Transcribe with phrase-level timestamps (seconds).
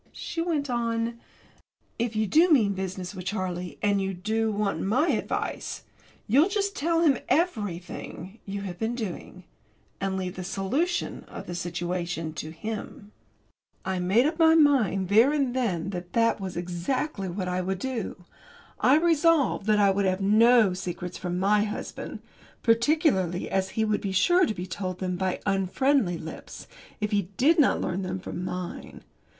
[0.13, 1.19] She went on:
[1.99, 5.83] "If you do mean business with Charlie, and you do want my advice,
[6.27, 9.43] you'll just tell him everything you have been doing,
[9.99, 13.11] and leave the solution of the situation to him."
[13.85, 17.77] I made up my mind there and then that that was exactly what I would
[17.77, 18.25] do.
[18.79, 22.21] I resolved that I would have no secrets from my husband
[22.63, 26.67] particularly as he would be sure to be told them by unfriendly lips
[26.99, 29.03] if he did not learn them from mine.